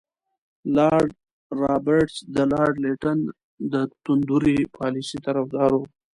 [0.75, 1.09] لارډ
[1.61, 3.19] رابرټس د لارډ لیټن
[3.73, 5.85] د توندروي پالیسۍ طرفدار وو.